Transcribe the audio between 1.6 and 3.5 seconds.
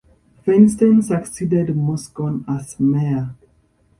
Moscone as mayor.